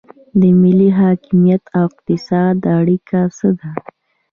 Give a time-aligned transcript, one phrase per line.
[0.39, 3.69] د ملي حاکمیت او اقتصاد اړیکه څه ده؟